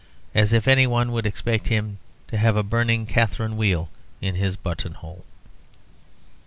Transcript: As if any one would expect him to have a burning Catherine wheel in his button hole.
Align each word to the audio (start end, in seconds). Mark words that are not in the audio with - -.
As 0.33 0.51
if 0.51 0.67
any 0.67 0.87
one 0.87 1.11
would 1.11 1.27
expect 1.27 1.67
him 1.67 1.99
to 2.29 2.37
have 2.39 2.55
a 2.57 2.63
burning 2.63 3.05
Catherine 3.05 3.55
wheel 3.55 3.91
in 4.19 4.33
his 4.33 4.55
button 4.55 4.93
hole. 4.93 5.25